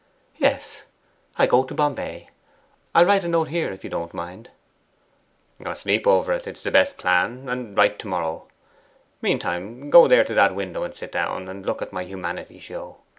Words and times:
'Yes; 0.37 0.81
I 1.37 1.45
go 1.45 1.63
to 1.63 1.75
Bombay. 1.75 2.31
I'll 2.95 3.05
write 3.05 3.23
a 3.23 3.27
note 3.27 3.49
here, 3.49 3.71
if 3.71 3.83
you 3.83 3.89
don't 3.91 4.15
mind.' 4.15 4.49
'Sleep 5.75 6.07
over 6.07 6.33
it 6.33 6.47
it 6.47 6.57
is 6.57 6.63
the 6.63 6.71
best 6.71 6.97
plan 6.97 7.47
and 7.47 7.77
write 7.77 7.99
to 7.99 8.07
morrow. 8.07 8.47
Meantime, 9.21 9.91
go 9.91 10.07
there 10.07 10.23
to 10.23 10.33
that 10.33 10.55
window 10.55 10.81
and 10.81 10.95
sit 10.95 11.11
down, 11.11 11.47
and 11.47 11.67
look 11.67 11.83
at 11.83 11.93
my 11.93 12.01
Humanity 12.03 12.57
Show. 12.57 12.97